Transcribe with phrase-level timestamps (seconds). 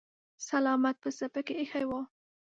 [0.47, 1.91] سلامت پسه پکې ايښی و.